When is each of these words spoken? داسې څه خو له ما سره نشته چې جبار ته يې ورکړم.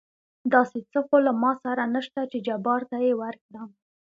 داسې 0.53 0.77
څه 0.91 0.99
خو 1.07 1.15
له 1.25 1.31
ما 1.41 1.51
سره 1.63 1.83
نشته 1.95 2.21
چې 2.31 2.37
جبار 2.47 2.81
ته 2.89 2.97
يې 3.05 3.13
ورکړم. 3.21 3.69